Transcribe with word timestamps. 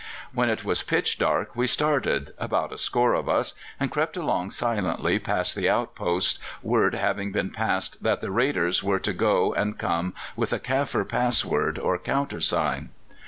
When 0.33 0.49
it 0.49 0.65
was 0.65 0.81
pitch 0.81 1.19
dark 1.19 1.55
we 1.55 1.67
started 1.67 2.33
about 2.39 2.73
a 2.73 2.77
score 2.79 3.13
of 3.13 3.29
us 3.29 3.53
and 3.79 3.91
crept 3.91 4.17
along 4.17 4.49
silently 4.49 5.19
past 5.19 5.55
the 5.55 5.69
outposts, 5.69 6.39
word 6.63 6.95
having 6.95 7.31
been 7.31 7.51
passed 7.51 8.01
that 8.01 8.19
the 8.19 8.31
raiders 8.31 8.81
were 8.81 8.99
to 8.99 9.13
go 9.13 9.53
and 9.53 9.77
come 9.77 10.15
with 10.35 10.53
a 10.53 10.59
Kaffir 10.59 11.07
password 11.07 11.77
or 11.77 11.99
countersign. 11.99 12.89